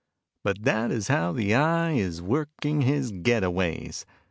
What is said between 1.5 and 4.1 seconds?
Eye is working his get aways.